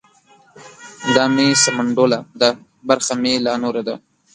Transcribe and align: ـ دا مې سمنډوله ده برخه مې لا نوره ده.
ـ 0.57 1.15
دا 1.15 1.23
مې 1.35 1.47
سمنډوله 1.63 2.19
ده 2.39 2.49
برخه 2.89 3.13
مې 3.21 3.33
لا 3.45 3.53
نوره 3.63 3.81
ده. 3.87 3.95